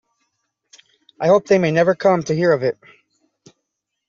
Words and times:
I 1.19 1.27
hope 1.27 1.45
they 1.45 1.59
may 1.59 1.69
never 1.69 1.93
come 1.93 2.23
to 2.23 2.33
hear 2.33 2.51
of 2.53 2.63
it. 2.63 2.75